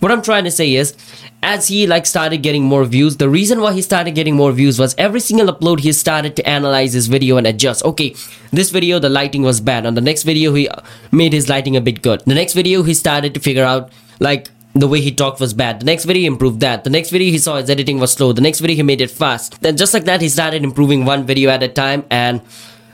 what 0.00 0.12
I'm 0.12 0.22
trying 0.22 0.44
to 0.44 0.50
say 0.50 0.74
is, 0.74 0.96
as 1.42 1.68
he 1.68 1.86
like 1.86 2.06
started 2.06 2.38
getting 2.38 2.64
more 2.64 2.84
views, 2.84 3.18
the 3.18 3.28
reason 3.28 3.60
why 3.60 3.72
he 3.72 3.82
started 3.82 4.14
getting 4.14 4.34
more 4.34 4.52
views 4.52 4.78
was 4.78 4.94
every 4.96 5.20
single 5.20 5.54
upload 5.54 5.80
he 5.80 5.92
started 5.92 6.36
to 6.36 6.48
analyze 6.48 6.94
his 6.94 7.06
video 7.06 7.36
and 7.36 7.46
adjust. 7.46 7.84
Okay, 7.84 8.14
this 8.50 8.70
video 8.70 8.98
the 8.98 9.10
lighting 9.10 9.42
was 9.42 9.60
bad. 9.60 9.84
On 9.84 9.94
the 9.94 10.00
next 10.00 10.22
video 10.22 10.54
he 10.54 10.68
made 11.12 11.32
his 11.32 11.48
lighting 11.48 11.76
a 11.76 11.80
bit 11.80 12.00
good. 12.00 12.22
The 12.24 12.34
next 12.34 12.54
video 12.54 12.82
he 12.82 12.94
started 12.94 13.34
to 13.34 13.40
figure 13.40 13.64
out 13.64 13.92
like 14.20 14.48
the 14.74 14.88
way 14.88 15.00
he 15.00 15.12
talked 15.12 15.40
was 15.40 15.54
bad. 15.54 15.80
The 15.80 15.86
next 15.86 16.04
video 16.04 16.22
he 16.22 16.26
improved 16.26 16.60
that. 16.60 16.84
The 16.84 16.90
next 16.90 17.10
video 17.10 17.30
he 17.30 17.38
saw 17.38 17.56
his 17.56 17.70
editing 17.70 18.00
was 18.00 18.12
slow. 18.12 18.32
The 18.32 18.40
next 18.40 18.60
video 18.60 18.76
he 18.76 18.82
made 18.82 19.00
it 19.00 19.10
fast. 19.10 19.60
Then 19.62 19.76
just 19.76 19.94
like 19.94 20.04
that 20.04 20.20
he 20.20 20.28
started 20.28 20.64
improving 20.64 21.04
one 21.04 21.24
video 21.24 21.50
at 21.50 21.62
a 21.62 21.68
time 21.68 22.04
and 22.10 22.40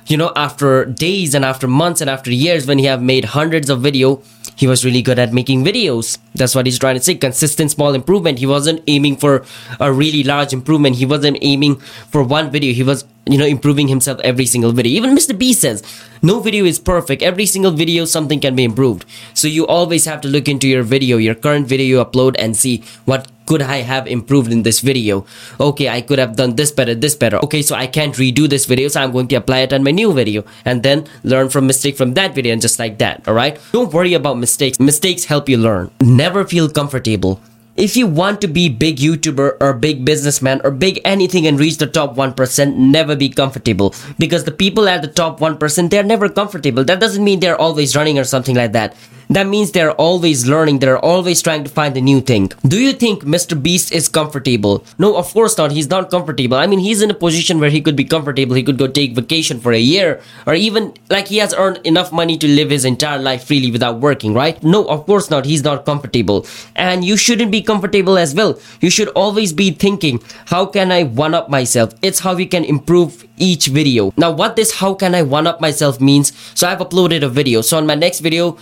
you 0.07 0.17
know 0.17 0.33
after 0.37 0.85
days 0.85 1.35
and 1.35 1.45
after 1.45 1.67
months 1.67 2.01
and 2.01 2.11
after 2.11 2.31
years 2.31 2.67
when 2.67 2.79
he 2.79 2.85
have 2.85 3.03
made 3.03 3.25
hundreds 3.25 3.71
of 3.71 3.81
video 3.81 4.23
he 4.61 4.67
was 4.67 4.85
really 4.85 5.01
good 5.01 5.19
at 5.19 5.33
making 5.33 5.65
videos. 5.65 6.19
That's 6.35 6.55
what 6.55 6.67
he's 6.67 6.79
trying 6.79 6.97
to 6.97 7.03
say. 7.03 7.15
Consistent 7.15 7.71
small 7.71 7.95
improvement. 7.95 8.41
He 8.41 8.45
wasn't 8.45 8.83
aiming 8.87 9.17
for 9.17 9.43
a 9.81 9.91
really 9.91 10.23
large 10.23 10.53
improvement. 10.53 10.97
He 10.97 11.07
wasn't 11.07 11.39
aiming 11.41 11.77
for 12.13 12.23
one 12.23 12.51
video. 12.51 12.75
He 12.75 12.83
was 12.83 13.07
you 13.25 13.39
know 13.39 13.47
improving 13.47 13.89
himself 13.89 14.21
every 14.21 14.45
single 14.45 14.73
video. 14.73 14.93
Even 14.93 15.17
mr 15.17 15.39
beast 15.39 15.63
says 15.63 15.83
no 16.21 16.41
video 16.41 16.67
is 16.67 16.79
perfect. 16.79 17.23
Every 17.23 17.47
single 17.47 17.71
video 17.71 18.05
something 18.05 18.39
can 18.39 18.55
be 18.55 18.65
improved. 18.65 19.07
So 19.33 19.49
you 19.49 19.67
always 19.67 20.05
have 20.05 20.21
to 20.23 20.29
look 20.29 20.47
into 20.47 20.69
your 20.69 20.83
video 20.83 21.17
your 21.17 21.35
current 21.35 21.67
video 21.67 21.87
you 21.87 22.05
upload 22.05 22.37
and 22.39 22.55
see 22.55 22.85
what 23.07 23.29
could 23.51 23.63
I 23.63 23.83
have 23.83 24.07
improved 24.07 24.53
in 24.53 24.63
this 24.63 24.79
video? 24.79 25.27
Okay, 25.59 25.89
I 25.89 26.03
could 26.03 26.21
have 26.23 26.37
done 26.37 26.55
this 26.55 26.71
better, 26.71 26.95
this 26.95 27.17
better. 27.17 27.43
Okay, 27.43 27.63
so 27.63 27.75
I 27.75 27.89
can't 27.89 28.15
redo 28.15 28.49
this 28.49 28.65
video, 28.65 28.87
so 28.87 29.03
I'm 29.03 29.11
going 29.11 29.27
to 29.35 29.35
apply 29.43 29.67
it 29.67 29.73
on 29.73 29.83
my 29.83 29.91
new 29.91 30.13
video 30.13 30.45
and 30.65 30.85
then 30.85 31.09
learn 31.25 31.49
from 31.49 31.67
mistake 31.67 31.97
from 31.97 32.15
that 32.15 32.33
video 32.33 32.53
and 32.53 32.63
just 32.63 32.79
like 32.79 32.99
that, 32.99 33.27
alright? 33.27 33.59
Don't 33.73 33.93
worry 33.93 34.15
about 34.15 34.39
mistakes. 34.39 34.79
Mistakes 34.79 35.25
help 35.25 35.49
you 35.49 35.59
learn. 35.59 35.91
Never 36.01 36.45
feel 36.45 36.71
comfortable 36.71 37.41
if 37.77 37.97
you 37.97 38.07
want 38.07 38.41
to 38.41 38.49
be 38.49 38.69
big 38.69 38.97
YouTuber 38.97 39.57
or 39.61 39.73
big 39.73 40.05
businessman 40.05 40.61
or 40.65 40.71
big 40.71 41.01
anything 41.05 41.47
and 41.47 41.59
reach 41.59 41.79
the 41.79 41.87
top 41.87 42.17
1%, 42.17 42.77
never 42.77 43.17
be 43.17 43.29
comfortable. 43.29 43.95
Because 44.19 44.45
the 44.45 44.53
people 44.53 44.89
at 44.89 45.03
the 45.03 45.09
top 45.09 45.41
1%, 45.41 45.91
they're 45.91 46.03
never 46.03 46.29
comfortable. 46.29 46.85
That 46.85 47.01
doesn't 47.01 47.25
mean 47.25 47.41
they're 47.41 47.61
always 47.61 47.97
running 47.97 48.19
or 48.19 48.25
something 48.25 48.57
like 48.57 48.73
that. 48.73 48.95
That 49.31 49.47
means 49.47 49.71
they're 49.71 49.93
always 49.93 50.49
learning, 50.49 50.81
they're 50.81 50.99
always 50.99 51.41
trying 51.41 51.63
to 51.63 51.71
find 51.71 51.97
a 51.97 52.01
new 52.01 52.21
thing. 52.21 52.51
Do 52.67 52.81
you 52.81 52.93
think 52.93 53.23
Mr. 53.23 53.55
Beast 53.55 53.93
is 53.93 54.09
comfortable? 54.09 54.85
No, 54.99 55.17
of 55.17 55.33
course 55.33 55.57
not. 55.57 55.71
He's 55.71 55.89
not 55.89 56.11
comfortable. 56.11 56.57
I 56.57 56.67
mean, 56.67 56.81
he's 56.81 57.01
in 57.01 57.13
a 57.13 57.15
position 57.15 57.61
where 57.61 57.71
he 57.71 57.81
could 57.81 57.95
be 57.95 58.03
comfortable. 58.03 58.57
He 58.57 58.65
could 58.65 58.77
go 58.77 58.89
take 58.89 59.15
vacation 59.15 59.61
for 59.61 59.71
a 59.71 59.79
year, 59.79 60.21
or 60.49 60.55
even 60.55 60.95
like 61.11 61.29
he 61.29 61.37
has 61.37 61.55
earned 61.55 61.79
enough 61.85 62.11
money 62.11 62.37
to 62.39 62.49
live 62.49 62.71
his 62.71 62.85
entire 62.85 63.21
life 63.21 63.45
freely 63.45 63.71
without 63.71 64.01
working, 64.01 64.35
right? 64.35 64.61
No, 64.65 64.85
of 64.89 65.07
course 65.07 65.31
not. 65.31 65.45
He's 65.45 65.63
not 65.63 65.87
comfortable. 65.87 66.45
And 66.75 67.05
you 67.05 67.17
shouldn't 67.17 67.53
be 67.53 67.63
comfortable 67.71 68.19
as 68.19 68.35
well. 68.35 68.59
You 68.81 68.91
should 68.91 69.09
always 69.15 69.53
be 69.53 69.71
thinking, 69.71 70.21
how 70.47 70.67
can 70.67 70.91
I 70.91 71.05
one 71.05 71.35
up 71.35 71.49
myself? 71.49 71.95
It's 72.03 72.19
how 72.19 72.35
we 72.35 72.47
can 72.47 72.65
improve 72.65 73.25
each 73.39 73.67
video. 73.67 74.13
Now, 74.17 74.33
what 74.33 74.57
this 74.57 74.75
how 74.83 74.95
can 74.95 75.15
I 75.15 75.23
one 75.23 75.47
up 75.47 75.61
myself 75.61 76.01
means, 76.01 76.33
so 76.55 76.67
I've 76.67 76.83
uploaded 76.83 77.23
a 77.23 77.29
video. 77.29 77.63
So 77.63 77.79
on 77.79 77.87
my 77.87 77.95
next 77.95 78.21
video, 78.21 78.59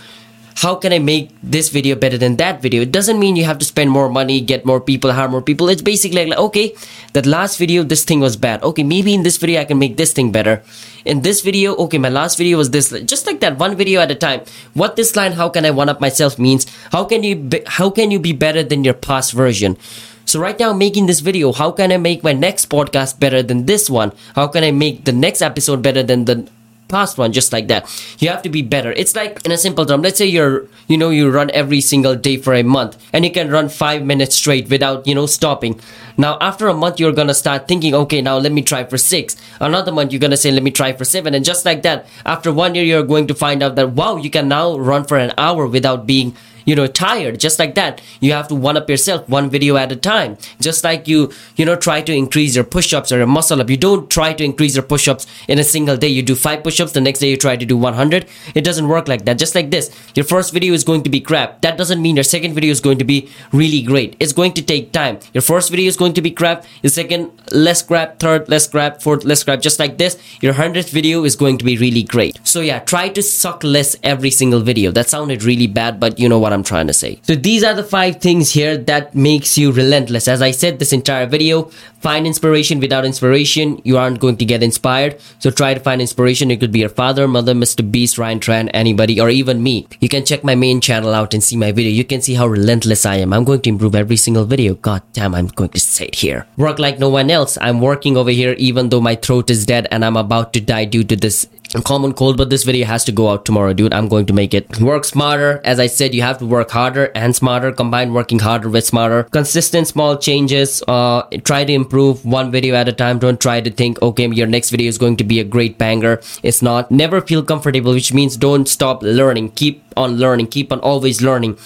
how 0.59 0.75
can 0.75 0.91
I 0.91 0.99
make 0.99 1.31
this 1.41 1.69
video 1.69 1.95
better 1.95 2.17
than 2.17 2.35
that 2.35 2.61
video? 2.61 2.81
It 2.81 2.91
doesn't 2.91 3.17
mean 3.17 3.37
you 3.37 3.45
have 3.45 3.59
to 3.59 3.65
spend 3.65 3.91
more 3.91 4.09
money, 4.09 4.41
get 4.41 4.65
more 4.65 4.81
people, 4.81 5.13
hire 5.13 5.29
more 5.29 5.41
people. 5.41 5.69
It's 5.69 5.81
basically 5.81 6.25
like, 6.25 6.37
okay, 6.37 6.75
that 7.13 7.25
last 7.25 7.57
video, 7.57 7.83
this 7.83 8.03
thing 8.03 8.19
was 8.19 8.35
bad. 8.35 8.61
Okay, 8.61 8.83
maybe 8.83 9.13
in 9.13 9.23
this 9.23 9.37
video 9.37 9.61
I 9.61 9.65
can 9.65 9.79
make 9.79 9.95
this 9.95 10.11
thing 10.11 10.33
better. 10.33 10.61
In 11.05 11.21
this 11.21 11.39
video, 11.39 11.75
okay, 11.75 11.97
my 11.97 12.09
last 12.09 12.37
video 12.37 12.57
was 12.57 12.71
this. 12.71 12.89
Just 13.05 13.25
like 13.25 13.39
that, 13.39 13.57
one 13.57 13.77
video 13.77 14.01
at 14.01 14.11
a 14.11 14.15
time. 14.15 14.41
What 14.73 14.97
this 14.97 15.15
line, 15.15 15.31
how 15.31 15.47
can 15.47 15.65
I 15.65 15.71
one 15.71 15.87
up 15.87 16.01
myself 16.01 16.37
means, 16.37 16.67
how 16.91 17.05
can 17.05 17.23
you 17.23 17.37
be, 17.37 17.61
how 17.65 17.89
can 17.89 18.11
you 18.11 18.19
be 18.19 18.33
better 18.33 18.61
than 18.61 18.83
your 18.83 18.95
past 18.95 19.31
version? 19.31 19.77
So 20.25 20.41
right 20.41 20.59
now 20.59 20.73
making 20.73 21.05
this 21.05 21.21
video. 21.21 21.53
How 21.53 21.71
can 21.71 21.91
I 21.91 21.97
make 21.97 22.21
my 22.21 22.33
next 22.33 22.69
podcast 22.69 23.17
better 23.19 23.41
than 23.41 23.65
this 23.65 23.89
one? 23.89 24.11
How 24.35 24.47
can 24.47 24.63
I 24.63 24.71
make 24.71 25.05
the 25.05 25.13
next 25.13 25.41
episode 25.41 25.81
better 25.81 26.03
than 26.03 26.25
the 26.25 26.47
past 26.89 27.17
one 27.17 27.31
just 27.31 27.53
like 27.53 27.67
that. 27.69 27.87
You 28.19 28.29
have 28.29 28.41
to 28.41 28.49
be 28.49 28.61
better. 28.61 28.91
It's 28.91 29.15
like 29.15 29.45
in 29.45 29.51
a 29.51 29.57
simple 29.57 29.85
term 29.85 30.01
let's 30.01 30.17
say 30.17 30.25
you're 30.25 30.65
you 30.87 30.97
know 30.97 31.09
you 31.09 31.29
run 31.29 31.49
every 31.51 31.81
single 31.81 32.15
day 32.15 32.37
for 32.37 32.53
a 32.53 32.63
month 32.63 32.97
and 33.13 33.23
you 33.23 33.31
can 33.31 33.49
run 33.49 33.69
five 33.69 34.03
minutes 34.03 34.35
straight 34.35 34.69
without 34.69 35.07
you 35.07 35.15
know 35.15 35.25
stopping 35.25 35.79
now 36.19 36.37
after 36.41 36.67
a 36.67 36.73
month 36.73 36.99
you're 36.99 37.13
gonna 37.13 37.33
start 37.33 37.65
thinking 37.65 37.95
okay 37.95 38.21
now 38.21 38.37
let 38.37 38.51
me 38.51 38.61
try 38.61 38.83
for 38.83 38.97
six. 38.97 39.37
Another 39.61 39.93
month 39.93 40.11
you're 40.11 40.19
gonna 40.19 40.35
say 40.35 40.51
let 40.51 40.63
me 40.63 40.69
try 40.69 40.91
for 40.91 41.05
seven. 41.05 41.33
And 41.33 41.45
just 41.45 41.63
like 41.63 41.81
that 41.83 42.07
after 42.25 42.51
one 42.51 42.75
year 42.75 42.83
you're 42.83 43.03
going 43.03 43.27
to 43.27 43.33
find 43.33 43.63
out 43.63 43.75
that 43.77 43.91
wow 43.91 44.17
you 44.17 44.29
can 44.29 44.49
now 44.49 44.77
run 44.77 45.05
for 45.05 45.17
an 45.17 45.33
hour 45.37 45.65
without 45.65 46.05
being 46.05 46.35
you 46.69 46.75
know 46.75 46.87
tired. 46.87 47.39
Just 47.39 47.59
like 47.59 47.75
that 47.75 48.01
you 48.19 48.31
have 48.33 48.47
to 48.49 48.55
one 48.55 48.77
up 48.77 48.89
yourself 48.89 49.27
one 49.27 49.49
video 49.49 49.75
at 49.77 49.91
a 49.91 49.95
time. 49.95 50.37
Just 50.59 50.83
like 50.83 51.07
you 51.07 51.31
you 51.55 51.65
know 51.65 51.75
try 51.75 52.01
to 52.01 52.13
increase 52.13 52.55
your 52.55 52.63
push-ups 52.63 53.11
or 53.11 53.17
your 53.17 53.27
muscle 53.27 53.61
up 53.61 53.69
you 53.69 53.77
don't 53.77 54.09
try 54.09 54.33
to 54.33 54.43
increase 54.43 54.75
your 54.75 54.83
push-ups 54.83 55.25
in 55.47 55.59
a 55.59 55.63
single 55.63 55.97
day. 55.97 56.07
You 56.07 56.21
do 56.21 56.35
five 56.35 56.63
push-ups 56.63 56.91
the 56.91 57.01
next 57.01 57.19
day 57.19 57.29
you 57.29 57.37
try 57.37 57.55
to 57.55 57.65
do 57.65 57.77
100 57.77 58.27
it 58.55 58.63
doesn't 58.63 58.87
work 58.87 59.07
like 59.07 59.25
that. 59.25 59.39
Just 59.39 59.55
like 59.55 59.71
this 59.71 59.89
your 60.15 60.25
first 60.25 60.53
video 60.53 60.73
is 60.73 60.83
going 60.83 61.03
to 61.03 61.09
be 61.09 61.19
crap. 61.19 61.61
That 61.61 61.77
doesn't 61.77 62.01
mean 62.01 62.15
your 62.15 62.23
second 62.23 62.53
video 62.53 62.71
is 62.71 62.81
going 62.81 62.99
to 62.99 63.05
be 63.05 63.29
really 63.51 63.81
great. 63.81 64.15
It's 64.19 64.33
going 64.33 64.53
to 64.53 64.61
take 64.61 64.91
time. 64.91 65.19
Your 65.33 65.41
first 65.41 65.71
video 65.71 65.87
is 65.87 65.97
going 65.97 66.08
to 66.13 66.21
be 66.21 66.31
crap 66.31 66.65
your 66.81 66.89
second 66.89 67.31
less 67.51 67.81
crap 67.81 68.19
third 68.19 68.47
less 68.49 68.67
crap 68.67 69.01
fourth 69.01 69.23
less 69.23 69.43
crap 69.43 69.61
just 69.61 69.79
like 69.79 69.97
this 69.97 70.17
your 70.41 70.53
100th 70.53 70.89
video 70.89 71.23
is 71.23 71.35
going 71.35 71.57
to 71.57 71.65
be 71.65 71.77
really 71.77 72.03
great 72.03 72.39
so 72.43 72.61
yeah 72.61 72.79
try 72.79 73.09
to 73.09 73.21
suck 73.21 73.63
less 73.63 73.95
every 74.03 74.31
single 74.31 74.61
video 74.61 74.91
that 74.91 75.09
sounded 75.09 75.43
really 75.43 75.67
bad 75.67 75.99
but 75.99 76.19
you 76.19 76.29
know 76.29 76.39
what 76.39 76.53
I'm 76.53 76.63
trying 76.63 76.87
to 76.87 76.93
say. 76.93 77.19
So 77.23 77.35
these 77.35 77.63
are 77.63 77.73
the 77.73 77.83
five 77.83 78.21
things 78.21 78.51
here 78.51 78.77
that 78.77 79.15
makes 79.15 79.57
you 79.57 79.71
relentless. 79.71 80.27
As 80.27 80.41
I 80.41 80.51
said 80.51 80.79
this 80.79 80.93
entire 80.93 81.25
video, 81.25 81.71
find 81.99 82.25
inspiration 82.25 82.79
without 82.79 83.05
inspiration, 83.05 83.81
you 83.83 83.97
aren't 83.97 84.19
going 84.19 84.37
to 84.37 84.45
get 84.45 84.63
inspired. 84.63 85.19
So 85.39 85.51
try 85.51 85.73
to 85.73 85.79
find 85.79 86.01
inspiration. 86.01 86.51
It 86.51 86.59
could 86.59 86.71
be 86.71 86.79
your 86.79 86.89
father, 86.89 87.27
mother, 87.27 87.53
Mr. 87.53 87.89
Beast, 87.89 88.17
Ryan 88.17 88.39
Trahan, 88.39 88.69
anybody, 88.73 89.19
or 89.19 89.29
even 89.29 89.61
me. 89.61 89.87
You 89.99 90.09
can 90.09 90.25
check 90.25 90.43
my 90.43 90.55
main 90.55 90.81
channel 90.81 91.13
out 91.13 91.33
and 91.33 91.43
see 91.43 91.57
my 91.57 91.71
video. 91.71 91.91
You 91.91 92.05
can 92.05 92.21
see 92.21 92.33
how 92.33 92.47
relentless 92.47 93.05
I 93.05 93.15
am. 93.15 93.33
I'm 93.33 93.43
going 93.43 93.61
to 93.61 93.69
improve 93.69 93.95
every 93.95 94.17
single 94.17 94.45
video. 94.45 94.75
God 94.75 95.01
damn, 95.13 95.35
I'm 95.35 95.47
going 95.47 95.69
to 95.71 95.79
say 95.79 96.05
it 96.05 96.15
here. 96.15 96.47
Work 96.57 96.79
like 96.79 96.99
no 96.99 97.09
one 97.09 97.29
else. 97.29 97.57
I'm 97.61 97.81
working 97.81 98.17
over 98.17 98.31
here 98.31 98.55
even 98.57 98.89
though 98.89 99.01
my 99.01 99.15
throat 99.15 99.49
is 99.49 99.65
dead 99.65 99.87
and 99.91 100.03
I'm 100.05 100.17
about 100.17 100.53
to 100.53 100.61
die 100.61 100.85
due 100.85 101.03
to 101.03 101.15
this 101.15 101.47
common 101.83 102.13
cold 102.13 102.37
but 102.37 102.49
this 102.49 102.63
video 102.63 102.85
has 102.85 103.03
to 103.05 103.11
go 103.11 103.29
out 103.29 103.45
tomorrow 103.45 103.73
dude. 103.73 103.93
I'm 103.93 104.07
going 104.07 104.25
to 104.27 104.33
make 104.33 104.53
it. 104.53 104.79
Work 104.79 105.05
smarter. 105.05 105.61
As 105.63 105.79
i 105.79 105.87
said 105.87 106.13
you 106.13 106.21
have 106.21 106.37
to 106.39 106.45
work 106.45 106.71
harder 106.71 107.11
and 107.15 107.35
smarter. 107.35 107.71
Combine 107.71 108.13
working 108.13 108.39
harder 108.39 108.69
with 108.69 108.85
smarter. 108.85 109.23
Consistent 109.23 109.87
small 109.87 110.17
changes. 110.17 110.83
Uh 110.87 111.23
try 111.43 111.63
to 111.65 111.73
improve 111.73 112.25
one 112.25 112.51
video 112.51 112.75
at 112.75 112.87
a 112.87 112.93
time. 112.93 113.19
Don't 113.19 113.39
try 113.39 113.61
to 113.61 113.71
think 113.71 114.01
okay 114.01 114.27
your 114.27 114.47
next 114.47 114.69
video 114.69 114.87
is 114.87 114.97
going 114.97 115.17
to 115.17 115.23
be 115.23 115.39
a 115.39 115.43
great 115.43 115.77
banger. 115.77 116.19
It's 116.43 116.61
not. 116.61 116.91
Never 116.91 117.21
feel 117.21 117.43
comfortable 117.43 117.93
which 117.93 118.13
means 118.13 118.37
don't 118.37 118.67
stop 118.67 119.03
learning. 119.03 119.51
Keep 119.51 119.88
on 119.97 120.17
learning 120.17 120.47
keep 120.47 120.71
on 120.71 120.79
always 120.79 121.21
learning 121.21 121.57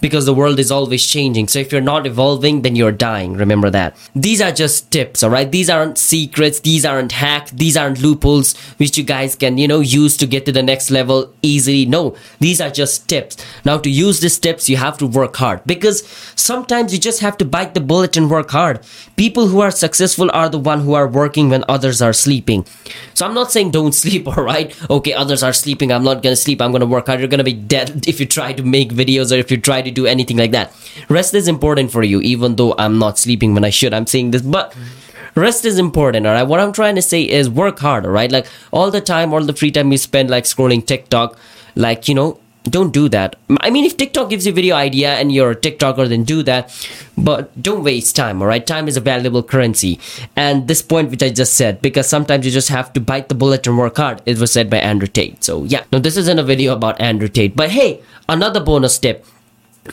because 0.00 0.26
the 0.26 0.34
world 0.34 0.58
is 0.58 0.70
always 0.70 1.04
changing. 1.04 1.48
So 1.48 1.58
if 1.58 1.72
you're 1.72 1.80
not 1.80 2.06
evolving, 2.06 2.62
then 2.62 2.76
you're 2.76 2.92
dying. 2.92 3.34
Remember 3.34 3.70
that. 3.70 3.96
These 4.14 4.40
are 4.40 4.52
just 4.52 4.90
tips, 4.90 5.22
alright? 5.22 5.50
These 5.50 5.68
aren't 5.70 5.98
secrets. 5.98 6.60
These 6.60 6.84
aren't 6.84 7.12
hacks. 7.12 7.50
These 7.50 7.76
aren't 7.76 8.00
loopholes 8.00 8.56
which 8.78 8.96
you 8.96 9.04
guys 9.04 9.34
can, 9.34 9.58
you 9.58 9.68
know, 9.68 9.80
use 9.80 10.16
to 10.18 10.26
get 10.26 10.46
to 10.46 10.52
the 10.52 10.62
next 10.62 10.90
level 10.90 11.32
easily. 11.42 11.86
No, 11.86 12.16
these 12.38 12.60
are 12.60 12.70
just 12.70 13.08
tips. 13.08 13.36
Now 13.64 13.78
to 13.78 13.90
use 13.90 14.20
these 14.20 14.38
tips, 14.38 14.68
you 14.68 14.76
have 14.76 14.98
to 14.98 15.06
work 15.06 15.36
hard 15.36 15.62
because 15.66 16.06
sometimes 16.36 16.92
you 16.92 16.98
just 16.98 17.20
have 17.20 17.36
to 17.38 17.44
bite 17.44 17.74
the 17.74 17.80
bullet 17.80 18.16
and 18.16 18.30
work 18.30 18.50
hard. 18.50 18.80
People 19.16 19.48
who 19.48 19.60
are 19.60 19.70
successful 19.70 20.30
are 20.32 20.48
the 20.48 20.58
one 20.58 20.80
who 20.80 20.94
are 20.94 21.08
working 21.08 21.50
when 21.50 21.64
others 21.68 22.00
are 22.00 22.12
sleeping. 22.12 22.64
So 23.14 23.26
I'm 23.26 23.34
not 23.34 23.50
saying 23.50 23.72
don't 23.72 23.94
sleep, 24.04 24.28
alright? 24.28 24.74
Okay, 24.88 25.12
others 25.12 25.42
are 25.42 25.52
sleeping. 25.52 25.90
I'm 25.92 26.04
not 26.04 26.22
gonna 26.22 26.36
sleep. 26.36 26.62
I'm 26.62 26.72
gonna 26.72 26.86
work 26.86 27.06
hard. 27.06 27.18
You're 27.18 27.28
gonna 27.28 27.44
be 27.44 27.52
dead 27.52 27.77
if 28.06 28.20
you 28.20 28.26
try 28.26 28.52
to 28.52 28.62
make 28.62 28.92
videos 28.92 29.34
or 29.34 29.38
if 29.40 29.50
you 29.50 29.56
try 29.56 29.82
to 29.82 29.88
to 29.88 29.94
do 29.94 30.06
anything 30.06 30.36
like 30.36 30.52
that. 30.52 30.72
Rest 31.08 31.34
is 31.34 31.48
important 31.48 31.90
for 31.90 32.02
you, 32.02 32.20
even 32.20 32.56
though 32.56 32.74
I'm 32.78 32.98
not 32.98 33.18
sleeping 33.18 33.54
when 33.54 33.64
I 33.64 33.70
should. 33.70 33.92
I'm 33.92 34.06
saying 34.06 34.30
this, 34.30 34.42
but 34.42 34.74
rest 35.34 35.64
is 35.64 35.78
important 35.78 36.26
all 36.26 36.32
right 36.32 36.48
what 36.48 36.58
i'm 36.58 36.72
trying 36.72 36.96
to 36.96 37.02
say 37.02 37.22
is 37.22 37.48
work 37.48 37.78
hard 37.78 38.04
all 38.04 38.10
right 38.10 38.32
like 38.32 38.44
all 38.72 38.90
the 38.90 39.00
time 39.00 39.32
all 39.32 39.44
the 39.44 39.52
free 39.52 39.70
time 39.70 39.92
you 39.92 39.98
spend 39.98 40.28
like 40.28 40.42
scrolling 40.42 40.84
tiktok 40.84 41.38
like 41.76 42.08
you 42.08 42.14
know 42.14 42.40
don't 42.70 42.92
do 42.92 43.08
that. 43.08 43.36
I 43.60 43.70
mean 43.70 43.84
if 43.84 43.96
tiktok 43.96 44.30
gives 44.30 44.46
you 44.46 44.52
a 44.52 44.54
video 44.54 44.76
idea 44.76 45.14
and 45.14 45.32
you're 45.32 45.52
a 45.52 45.56
tiktoker 45.56 46.08
then 46.08 46.24
do 46.24 46.42
that. 46.44 46.74
But 47.16 47.50
don't 47.60 47.84
waste 47.84 48.16
time 48.16 48.42
all 48.42 48.48
right? 48.48 48.66
Time 48.66 48.88
is 48.88 48.96
a 48.96 49.00
valuable 49.00 49.42
currency. 49.42 49.98
And 50.36 50.68
this 50.68 50.82
point 50.82 51.10
which 51.10 51.22
i 51.22 51.30
just 51.30 51.54
said 51.54 51.80
because 51.82 52.08
sometimes 52.08 52.46
you 52.46 52.52
just 52.52 52.68
have 52.68 52.92
to 52.92 53.00
bite 53.00 53.28
the 53.28 53.34
bullet 53.34 53.66
and 53.66 53.78
work 53.78 53.96
hard 53.96 54.22
it 54.26 54.38
was 54.38 54.52
said 54.52 54.70
by 54.70 54.78
andrew 54.78 55.08
tate. 55.08 55.42
So 55.44 55.64
yeah. 55.64 55.84
Now 55.92 55.98
this 55.98 56.16
isn't 56.16 56.38
a 56.38 56.42
video 56.42 56.74
about 56.74 57.00
andrew 57.00 57.28
tate. 57.28 57.56
But 57.56 57.70
hey 57.70 58.00
another 58.28 58.60
bonus 58.60 58.98
tip 58.98 59.24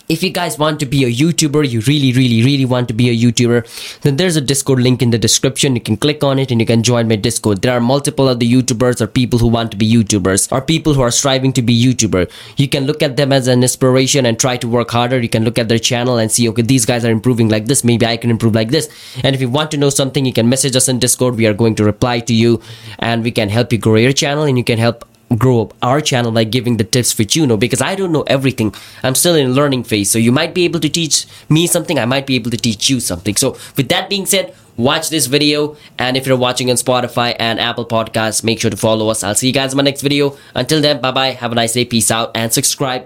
if 0.10 0.24
you 0.24 0.30
guys 0.30 0.58
want 0.58 0.80
to 0.80 0.86
be 0.86 1.04
a 1.04 1.12
YouTuber, 1.12 1.70
you 1.70 1.82
really, 1.82 2.12
really, 2.14 2.44
really 2.44 2.66
want 2.66 2.88
to 2.88 2.94
be 2.94 3.10
a 3.10 3.16
YouTuber, 3.16 4.02
then 4.02 4.18
there's 4.18 4.36
a 4.36 4.42
Discord 4.42 4.80
link 4.80 5.02
in 5.02 5.12
the 5.12 5.18
description. 5.18 5.76
You 5.76 5.82
can 5.82 5.98
click 5.98 6.24
on 6.24 6.40
it 6.40 6.52
and 6.52 6.60
you 6.60 6.68
can 6.68 6.84
join 6.84 7.08
my 7.08 7.16
Discord. 7.16 7.62
There 7.62 7.74
are 7.74 7.80
multiple 7.80 8.28
other 8.28 8.46
YouTubers 8.46 9.02
or 9.02 9.08
people 9.08 9.40
who 9.40 9.48
want 9.48 9.72
to 9.72 9.78
be 9.78 9.92
YouTubers 9.92 10.52
or 10.52 10.62
people 10.62 10.94
who 10.94 11.02
are 11.02 11.12
striving 11.12 11.54
to 11.54 11.62
be 11.62 11.76
YouTuber. 11.76 12.30
You 12.58 12.68
can 12.68 12.86
look 12.86 13.02
at 13.02 13.18
them 13.18 13.32
as 13.32 13.48
an 13.48 13.64
inspiration 13.64 14.26
and 14.26 14.40
try 14.40 14.58
to 14.58 14.68
work 14.68 14.92
harder. 14.92 15.20
You 15.20 15.30
can 15.30 15.44
look 15.44 15.58
at 15.58 15.70
their 15.70 15.80
channel 15.80 16.18
and 16.18 16.32
see, 16.32 16.48
okay, 16.50 16.62
these 16.62 16.86
guys 16.86 17.06
are 17.06 17.12
improving 17.12 17.50
like 17.50 17.66
this. 17.66 17.84
Maybe 17.84 18.06
I 18.06 18.18
can 18.18 18.30
improve 18.30 18.56
like 18.56 18.70
this. 18.70 18.90
And 19.24 19.36
if 19.36 19.42
you 19.42 19.50
want 19.50 19.72
to 19.72 19.78
know 19.78 19.90
something, 19.90 20.26
you 20.26 20.34
can 20.34 20.50
message 20.50 20.76
us 20.76 20.88
in 20.88 21.00
Discord. 21.00 21.36
We 21.36 21.48
are 21.48 21.54
going 21.54 21.76
to 21.76 21.84
reply 21.84 22.20
to 22.20 22.34
you 22.34 22.62
and 23.00 23.24
we 23.24 23.32
can 23.32 23.50
help 23.50 23.72
you 23.72 23.78
grow 23.78 23.96
your 23.96 24.14
channel 24.14 24.44
and 24.44 24.58
you 24.58 24.64
can 24.64 24.78
help 24.78 25.06
grow 25.38 25.62
up 25.62 25.74
our 25.82 26.02
channel 26.02 26.32
by 26.32 26.44
giving 26.44 26.78
the 26.78 26.84
tips 26.84 27.18
which 27.18 27.36
you 27.36 27.48
know 27.48 27.58
because 27.58 27.82
I 27.82 27.96
don't 27.96 28.12
know 28.12 28.24
everything. 28.24 28.74
I'm 29.04 29.16
still 29.16 29.36
in 29.36 29.54
learning 29.54 29.84
phase. 29.84 30.10
So 30.10 30.20
you 30.20 30.32
might 30.32 30.54
be 30.54 30.66
able 30.66 30.80
to 30.80 30.90
teach 30.90 31.26
me 31.50 31.68
something. 31.68 31.98
I 32.00 32.06
might 32.06 32.28
be 32.28 32.36
able 32.36 32.52
to 32.52 32.58
teach 32.58 32.90
you 32.90 33.00
something. 33.00 33.36
So 33.36 33.58
with 33.76 33.90
that 33.90 34.10
being 34.10 34.26
said, 34.26 34.56
watch 34.78 35.10
this 35.10 35.26
video. 35.26 35.78
And 35.98 36.16
if 36.16 36.28
you're 36.28 36.38
watching 36.38 36.70
on 36.70 36.76
Spotify 36.76 37.36
and 37.40 37.60
Apple 37.60 37.86
Podcasts, 37.86 38.44
make 38.44 38.60
sure 38.60 38.72
to 38.72 38.78
follow 38.78 39.10
us. 39.10 39.24
I'll 39.24 39.36
see 39.36 39.48
you 39.48 39.54
guys 39.54 39.74
in 39.74 39.78
my 39.78 39.84
next 39.84 40.02
video. 40.02 40.38
Until 40.54 40.82
then, 40.82 41.02
bye 41.02 41.12
bye. 41.12 41.32
Have 41.32 41.52
a 41.52 41.56
nice 41.56 41.74
day. 41.74 41.86
Peace 41.86 42.12
out 42.12 42.32
and 42.36 42.54
subscribe. 42.54 43.04